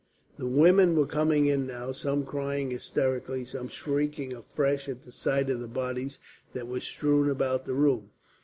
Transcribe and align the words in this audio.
The 0.39 0.47
women 0.47 0.95
were 0.95 1.05
coming 1.05 1.45
in 1.45 1.67
now, 1.67 1.91
some 1.91 2.25
crying 2.25 2.71
hysterically, 2.71 3.45
some 3.45 3.67
shrieking 3.67 4.33
afresh 4.33 4.89
at 4.89 5.03
the 5.03 5.11
sight 5.11 5.47
of 5.51 5.59
the 5.59 5.67
bodies 5.67 6.17
that 6.53 6.67
were 6.67 6.79
strewn 6.79 7.29
about 7.29 7.65
the 7.67 7.75
room. 7.75 8.09